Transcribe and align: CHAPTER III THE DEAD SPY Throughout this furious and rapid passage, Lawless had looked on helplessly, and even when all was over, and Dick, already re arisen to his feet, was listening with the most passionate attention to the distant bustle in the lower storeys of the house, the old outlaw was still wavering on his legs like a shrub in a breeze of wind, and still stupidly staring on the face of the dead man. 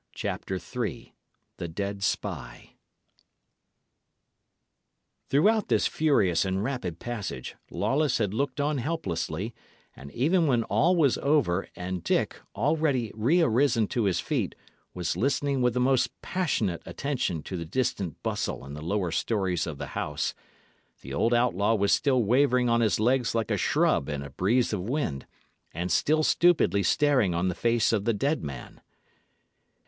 CHAPTER 0.15 0.55
III 0.55 1.13
THE 1.57 1.67
DEAD 1.67 2.01
SPY 2.01 2.71
Throughout 5.29 5.67
this 5.67 5.85
furious 5.85 6.43
and 6.43 6.63
rapid 6.63 6.97
passage, 6.97 7.55
Lawless 7.69 8.17
had 8.17 8.33
looked 8.33 8.59
on 8.59 8.79
helplessly, 8.79 9.53
and 9.95 10.11
even 10.13 10.47
when 10.47 10.63
all 10.63 10.95
was 10.95 11.19
over, 11.19 11.67
and 11.75 12.03
Dick, 12.03 12.37
already 12.55 13.11
re 13.13 13.41
arisen 13.43 13.85
to 13.89 14.05
his 14.05 14.19
feet, 14.19 14.55
was 14.95 15.15
listening 15.15 15.61
with 15.61 15.75
the 15.75 15.79
most 15.79 16.19
passionate 16.23 16.81
attention 16.87 17.43
to 17.43 17.55
the 17.55 17.63
distant 17.63 18.23
bustle 18.23 18.65
in 18.65 18.73
the 18.73 18.81
lower 18.81 19.11
storeys 19.11 19.67
of 19.67 19.77
the 19.77 19.89
house, 19.93 20.33
the 21.01 21.13
old 21.13 21.31
outlaw 21.31 21.75
was 21.75 21.91
still 21.91 22.23
wavering 22.23 22.67
on 22.69 22.81
his 22.81 22.99
legs 22.99 23.35
like 23.35 23.51
a 23.51 23.55
shrub 23.57 24.09
in 24.09 24.23
a 24.23 24.31
breeze 24.31 24.73
of 24.73 24.81
wind, 24.81 25.27
and 25.75 25.91
still 25.91 26.23
stupidly 26.23 26.81
staring 26.81 27.35
on 27.35 27.49
the 27.49 27.53
face 27.53 27.93
of 27.93 28.05
the 28.05 28.13
dead 28.15 28.43
man. 28.43 28.81